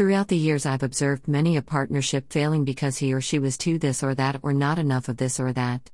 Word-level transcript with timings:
Throughout 0.00 0.28
the 0.28 0.36
years, 0.38 0.64
I've 0.64 0.82
observed 0.82 1.28
many 1.28 1.58
a 1.58 1.60
partnership 1.60 2.32
failing 2.32 2.64
because 2.64 2.96
he 2.96 3.12
or 3.12 3.20
she 3.20 3.38
was 3.38 3.58
too 3.58 3.78
this 3.78 4.02
or 4.02 4.14
that, 4.14 4.40
or 4.42 4.54
not 4.54 4.78
enough 4.78 5.10
of 5.10 5.18
this 5.18 5.38
or 5.38 5.52
that. 5.52 5.90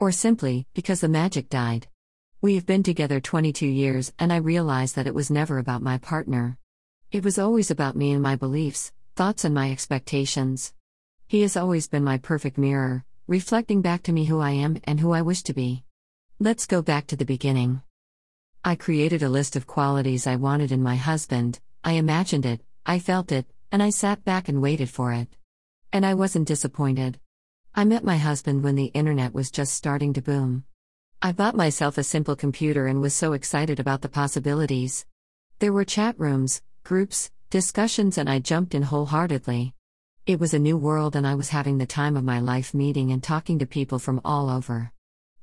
Or 0.00 0.10
simply, 0.10 0.66
because 0.74 1.00
the 1.00 1.08
magic 1.08 1.50
died. 1.50 1.86
We 2.40 2.56
have 2.56 2.66
been 2.66 2.82
together 2.82 3.20
22 3.20 3.64
years, 3.64 4.12
and 4.18 4.32
I 4.32 4.38
realized 4.38 4.96
that 4.96 5.06
it 5.06 5.14
was 5.14 5.30
never 5.30 5.58
about 5.58 5.82
my 5.82 5.98
partner. 5.98 6.58
It 7.12 7.22
was 7.22 7.38
always 7.38 7.70
about 7.70 7.94
me 7.94 8.10
and 8.10 8.20
my 8.20 8.34
beliefs, 8.34 8.90
thoughts, 9.14 9.44
and 9.44 9.54
my 9.54 9.70
expectations. 9.70 10.74
He 11.28 11.42
has 11.42 11.56
always 11.56 11.86
been 11.86 12.02
my 12.02 12.18
perfect 12.18 12.58
mirror, 12.58 13.04
reflecting 13.28 13.82
back 13.82 14.02
to 14.02 14.12
me 14.12 14.24
who 14.24 14.40
I 14.40 14.50
am 14.50 14.80
and 14.82 14.98
who 14.98 15.12
I 15.12 15.22
wish 15.22 15.44
to 15.44 15.54
be. 15.54 15.84
Let's 16.40 16.66
go 16.66 16.82
back 16.82 17.06
to 17.06 17.14
the 17.14 17.24
beginning. 17.24 17.82
I 18.64 18.74
created 18.74 19.22
a 19.22 19.28
list 19.28 19.54
of 19.54 19.68
qualities 19.68 20.26
I 20.26 20.34
wanted 20.34 20.72
in 20.72 20.82
my 20.82 20.96
husband, 20.96 21.60
I 21.84 21.92
imagined 21.92 22.46
it, 22.46 22.60
I 22.86 22.98
felt 22.98 23.32
it, 23.32 23.46
and 23.72 23.82
I 23.82 23.88
sat 23.88 24.24
back 24.24 24.46
and 24.46 24.60
waited 24.60 24.90
for 24.90 25.12
it. 25.12 25.28
And 25.90 26.04
I 26.04 26.12
wasn't 26.12 26.46
disappointed. 26.46 27.18
I 27.74 27.84
met 27.84 28.04
my 28.04 28.18
husband 28.18 28.62
when 28.62 28.74
the 28.74 28.92
internet 28.92 29.32
was 29.32 29.50
just 29.50 29.72
starting 29.72 30.12
to 30.12 30.20
boom. 30.20 30.64
I 31.22 31.32
bought 31.32 31.56
myself 31.56 31.96
a 31.96 32.04
simple 32.04 32.36
computer 32.36 32.86
and 32.86 33.00
was 33.00 33.14
so 33.14 33.32
excited 33.32 33.80
about 33.80 34.02
the 34.02 34.10
possibilities. 34.10 35.06
There 35.60 35.72
were 35.72 35.86
chat 35.86 36.20
rooms, 36.20 36.60
groups, 36.82 37.30
discussions, 37.48 38.18
and 38.18 38.28
I 38.28 38.38
jumped 38.38 38.74
in 38.74 38.82
wholeheartedly. 38.82 39.72
It 40.26 40.38
was 40.38 40.52
a 40.52 40.58
new 40.58 40.76
world, 40.76 41.16
and 41.16 41.26
I 41.26 41.36
was 41.36 41.48
having 41.48 41.78
the 41.78 41.86
time 41.86 42.18
of 42.18 42.24
my 42.24 42.40
life 42.40 42.74
meeting 42.74 43.12
and 43.12 43.22
talking 43.22 43.58
to 43.60 43.66
people 43.66 43.98
from 43.98 44.20
all 44.26 44.50
over. 44.50 44.92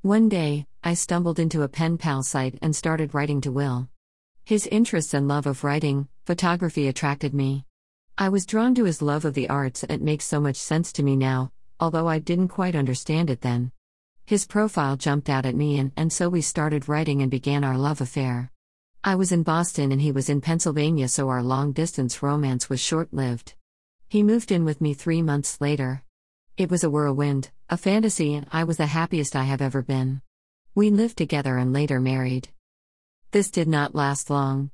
One 0.03 0.30
day, 0.30 0.67
I 0.84 0.94
stumbled 0.94 1.39
into 1.39 1.64
a 1.64 1.67
pen 1.67 1.98
pal 1.98 2.22
site 2.22 2.59
and 2.62 2.76
started 2.76 3.16
writing 3.16 3.42
to 3.42 3.52
Will. 3.52 3.89
His 4.44 4.68
interests 4.68 5.13
and 5.13 5.27
love 5.27 5.45
of 5.45 5.63
writing, 5.63 6.08
photography 6.26 6.88
attracted 6.88 7.34
me. 7.34 7.66
I 8.18 8.30
was 8.30 8.45
drawn 8.45 8.76
to 8.76 8.84
his 8.84 9.02
love 9.02 9.26
of 9.26 9.34
the 9.34 9.50
arts, 9.50 9.84
and 9.84 9.91
it 9.91 10.02
makes 10.02 10.26
so 10.26 10.40
much 10.40 10.58
sense 10.58 10.91
to 10.94 11.04
me 11.04 11.16
now, 11.16 11.52
although 11.80 12.08
I 12.08 12.20
didn't 12.20 12.50
quite 12.50 12.75
understand 12.75 13.30
it 13.30 13.42
then. 13.42 13.72
His 14.25 14.45
profile 14.45 14.97
jumped 14.97 15.30
out 15.30 15.45
at 15.45 15.56
me, 15.56 15.80
and, 15.80 15.92
and 15.95 16.12
so 16.12 16.30
we 16.30 16.42
started 16.42 16.88
writing 16.88 17.22
and 17.22 17.31
began 17.31 17.64
our 17.64 17.78
love 17.78 18.02
affair. 18.02 18.52
I 19.03 19.16
was 19.16 19.31
in 19.31 19.44
Boston 19.44 19.92
and 19.92 20.02
he 20.02 20.12
was 20.12 20.30
in 20.30 20.42
Pennsylvania, 20.42 21.08
so 21.08 21.30
our 21.30 21.42
long 21.42 21.72
distance 21.72 22.22
romance 22.22 22.69
was 22.69 22.80
short 22.80 23.12
lived. 23.14 23.56
He 24.08 24.22
moved 24.22 24.52
in 24.52 24.64
with 24.64 24.80
me 24.80 24.94
three 24.94 25.22
months 25.22 25.59
later. 25.59 26.03
It 26.56 26.69
was 26.69 26.84
a 26.84 26.89
whirlwind, 26.89 27.50
a 27.69 27.78
fantasy, 27.78 28.36
and 28.36 28.45
I 28.52 28.64
was 28.64 28.78
the 28.78 28.86
happiest 28.86 29.36
I 29.36 29.45
have 29.45 29.62
ever 29.62 29.81
been. 29.81 30.22
We 30.75 30.92
lived 30.92 31.17
together 31.17 31.58
and 31.58 31.73
later 31.73 32.00
married. 32.00 32.50
This 33.32 33.50
did 33.50 33.70
not 33.70 33.96
last 33.96 34.30
long. 34.30 34.72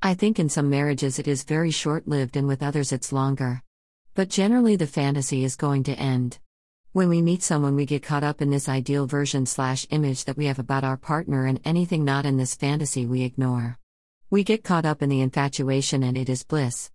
I 0.00 0.14
think 0.14 0.38
in 0.38 0.48
some 0.48 0.70
marriages 0.70 1.18
it 1.18 1.28
is 1.28 1.42
very 1.44 1.70
short 1.70 2.08
lived 2.08 2.38
and 2.38 2.48
with 2.48 2.62
others 2.62 2.90
it's 2.90 3.12
longer. 3.12 3.62
But 4.14 4.30
generally 4.30 4.76
the 4.76 4.86
fantasy 4.86 5.44
is 5.44 5.56
going 5.56 5.82
to 5.84 5.92
end. 5.92 6.38
When 6.92 7.10
we 7.10 7.20
meet 7.20 7.42
someone, 7.42 7.76
we 7.76 7.84
get 7.84 8.02
caught 8.02 8.24
up 8.24 8.40
in 8.40 8.48
this 8.48 8.66
ideal 8.66 9.06
version 9.06 9.44
slash 9.44 9.86
image 9.90 10.24
that 10.24 10.38
we 10.38 10.46
have 10.46 10.58
about 10.58 10.84
our 10.84 10.96
partner, 10.96 11.44
and 11.44 11.60
anything 11.66 12.02
not 12.02 12.24
in 12.24 12.38
this 12.38 12.54
fantasy 12.54 13.04
we 13.04 13.24
ignore. 13.24 13.78
We 14.30 14.42
get 14.42 14.64
caught 14.64 14.86
up 14.86 15.02
in 15.02 15.10
the 15.10 15.20
infatuation, 15.20 16.02
and 16.02 16.16
it 16.16 16.30
is 16.30 16.44
bliss. 16.44 16.90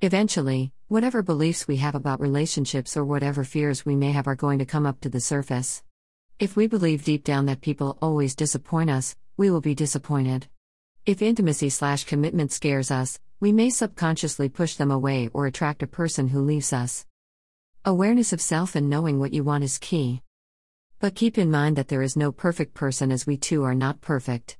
Eventually, 0.00 0.72
whatever 0.88 1.22
beliefs 1.22 1.68
we 1.68 1.76
have 1.76 1.94
about 1.94 2.20
relationships 2.20 2.96
or 2.96 3.04
whatever 3.04 3.44
fears 3.44 3.86
we 3.86 3.94
may 3.94 4.10
have 4.10 4.26
are 4.26 4.34
going 4.34 4.58
to 4.58 4.66
come 4.66 4.84
up 4.84 5.00
to 5.02 5.08
the 5.08 5.20
surface. 5.20 5.84
If 6.40 6.56
we 6.56 6.66
believe 6.66 7.04
deep 7.04 7.22
down 7.22 7.46
that 7.46 7.60
people 7.60 7.98
always 8.02 8.34
disappoint 8.34 8.90
us, 8.90 9.14
we 9.36 9.48
will 9.48 9.60
be 9.60 9.76
disappointed. 9.76 10.48
If 11.06 11.22
intimacy 11.22 11.68
slash 11.70 12.02
commitment 12.02 12.50
scares 12.50 12.90
us, 12.90 13.20
we 13.38 13.52
may 13.52 13.70
subconsciously 13.70 14.48
push 14.48 14.74
them 14.74 14.90
away 14.90 15.30
or 15.32 15.46
attract 15.46 15.84
a 15.84 15.86
person 15.86 16.26
who 16.26 16.40
leaves 16.40 16.72
us. 16.72 17.06
Awareness 17.84 18.32
of 18.32 18.40
self 18.40 18.74
and 18.74 18.90
knowing 18.90 19.20
what 19.20 19.32
you 19.32 19.44
want 19.44 19.62
is 19.62 19.78
key. 19.78 20.22
But 20.98 21.14
keep 21.14 21.38
in 21.38 21.48
mind 21.48 21.76
that 21.76 21.86
there 21.86 22.02
is 22.02 22.16
no 22.16 22.32
perfect 22.32 22.74
person 22.74 23.12
as 23.12 23.24
we 23.24 23.36
too 23.36 23.62
are 23.62 23.72
not 23.72 24.00
perfect. 24.00 24.58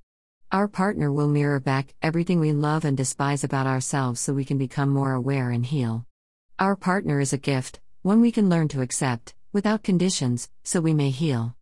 Our 0.52 0.68
partner 0.68 1.10
will 1.10 1.26
mirror 1.26 1.58
back 1.58 1.96
everything 2.00 2.38
we 2.38 2.52
love 2.52 2.84
and 2.84 2.96
despise 2.96 3.42
about 3.42 3.66
ourselves 3.66 4.20
so 4.20 4.32
we 4.32 4.44
can 4.44 4.56
become 4.56 4.90
more 4.90 5.14
aware 5.14 5.50
and 5.50 5.66
heal. 5.66 6.06
Our 6.60 6.76
partner 6.76 7.18
is 7.18 7.32
a 7.32 7.38
gift, 7.38 7.80
one 8.02 8.20
we 8.20 8.30
can 8.30 8.48
learn 8.48 8.68
to 8.68 8.82
accept, 8.82 9.34
without 9.52 9.82
conditions, 9.82 10.48
so 10.62 10.80
we 10.80 10.94
may 10.94 11.10
heal. 11.10 11.56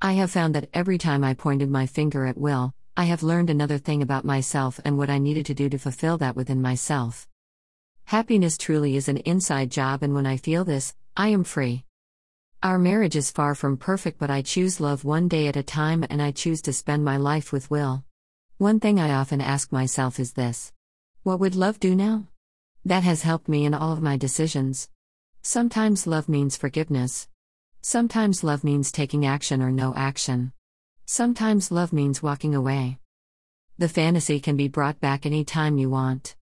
I 0.00 0.12
have 0.12 0.30
found 0.30 0.54
that 0.54 0.70
every 0.72 0.96
time 0.96 1.24
I 1.24 1.34
pointed 1.34 1.68
my 1.72 1.86
finger 1.86 2.24
at 2.24 2.38
Will, 2.38 2.72
I 2.98 3.04
have 3.04 3.22
learned 3.22 3.48
another 3.48 3.78
thing 3.78 4.02
about 4.02 4.24
myself 4.24 4.80
and 4.84 4.98
what 4.98 5.08
I 5.08 5.18
needed 5.18 5.46
to 5.46 5.54
do 5.54 5.68
to 5.68 5.78
fulfill 5.78 6.18
that 6.18 6.34
within 6.34 6.60
myself. 6.60 7.28
Happiness 8.06 8.58
truly 8.58 8.96
is 8.96 9.08
an 9.08 9.18
inside 9.18 9.70
job, 9.70 10.02
and 10.02 10.14
when 10.14 10.26
I 10.26 10.36
feel 10.36 10.64
this, 10.64 10.96
I 11.16 11.28
am 11.28 11.44
free. 11.44 11.84
Our 12.60 12.76
marriage 12.76 13.14
is 13.14 13.30
far 13.30 13.54
from 13.54 13.76
perfect, 13.76 14.18
but 14.18 14.30
I 14.30 14.42
choose 14.42 14.80
love 14.80 15.04
one 15.04 15.28
day 15.28 15.46
at 15.46 15.54
a 15.54 15.62
time 15.62 16.04
and 16.10 16.20
I 16.20 16.32
choose 16.32 16.60
to 16.62 16.72
spend 16.72 17.04
my 17.04 17.16
life 17.16 17.52
with 17.52 17.70
Will. 17.70 18.02
One 18.56 18.80
thing 18.80 18.98
I 18.98 19.14
often 19.14 19.40
ask 19.40 19.70
myself 19.70 20.18
is 20.18 20.32
this 20.32 20.72
What 21.22 21.38
would 21.38 21.54
love 21.54 21.78
do 21.78 21.94
now? 21.94 22.26
That 22.84 23.04
has 23.04 23.22
helped 23.22 23.48
me 23.48 23.64
in 23.64 23.74
all 23.74 23.92
of 23.92 24.02
my 24.02 24.16
decisions. 24.16 24.90
Sometimes 25.40 26.08
love 26.08 26.28
means 26.28 26.56
forgiveness. 26.56 27.28
Sometimes 27.80 28.42
love 28.42 28.64
means 28.64 28.90
taking 28.90 29.24
action 29.24 29.62
or 29.62 29.70
no 29.70 29.94
action. 29.94 30.50
Sometimes 31.10 31.70
love 31.70 31.90
means 31.90 32.22
walking 32.22 32.54
away. 32.54 32.98
The 33.78 33.88
fantasy 33.88 34.40
can 34.40 34.58
be 34.58 34.68
brought 34.68 35.00
back 35.00 35.24
any 35.24 35.42
time 35.42 35.78
you 35.78 35.88
want. 35.88 36.36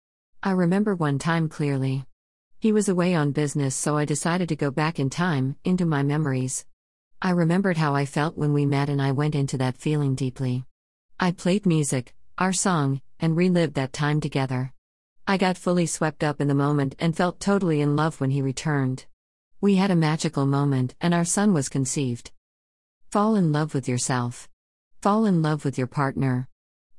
I 0.41 0.53
remember 0.53 0.95
one 0.95 1.19
time 1.19 1.49
clearly. 1.49 2.07
He 2.61 2.71
was 2.71 2.89
away 2.89 3.13
on 3.17 3.33
business, 3.33 3.75
so 3.75 3.97
I 3.97 4.05
decided 4.05 4.49
to 4.51 4.55
go 4.55 4.71
back 4.71 5.01
in 5.01 5.11
time, 5.11 5.57
into 5.65 5.85
my 5.85 6.05
memories. 6.05 6.65
I 7.21 7.31
remembered 7.31 7.77
how 7.77 7.97
I 7.97 8.07
felt 8.07 8.39
when 8.39 8.53
we 8.53 8.65
met, 8.65 8.89
and 8.89 9.03
I 9.03 9.11
went 9.11 9.35
into 9.35 9.59
that 9.59 9.79
feeling 9.79 10.15
deeply. 10.15 10.65
I 11.19 11.33
played 11.33 11.67
music, 11.67 12.15
our 12.39 12.53
song, 12.53 13.01
and 13.19 13.37
relived 13.37 13.75
that 13.75 13.93
time 13.93 14.21
together. 14.21 14.73
I 15.27 15.39
got 15.39 15.59
fully 15.59 15.87
swept 15.87 16.23
up 16.23 16.41
in 16.41 16.47
the 16.47 16.55
moment 16.55 16.95
and 17.01 17.17
felt 17.17 17.41
totally 17.41 17.81
in 17.81 17.97
love 17.97 18.21
when 18.21 18.31
he 18.31 18.41
returned. 18.41 19.07
We 19.61 19.75
had 19.75 19.91
a 19.91 19.97
magical 19.97 20.47
moment, 20.47 20.95
and 21.01 21.13
our 21.13 21.25
son 21.25 21.53
was 21.53 21.69
conceived. 21.69 22.31
Fall 23.11 23.35
in 23.35 23.51
love 23.51 23.75
with 23.75 23.89
yourself. 23.89 24.49
Fall 25.03 25.25
in 25.25 25.43
love 25.43 25.65
with 25.65 25.79
your 25.79 25.89
partner. 25.89 26.47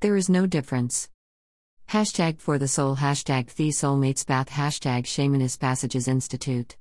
There 0.02 0.18
is 0.18 0.28
no 0.28 0.46
difference. 0.46 1.08
Hashtag 1.88 2.42
for 2.42 2.58
the 2.58 2.68
soul, 2.68 2.98
hashtag 2.98 3.56
the 3.56 3.70
soulmates 3.70 4.28
bath, 4.28 4.50
hashtag 4.50 5.06
Shamanist 5.06 5.62
Passages 5.62 6.10
Institute. 6.10 6.76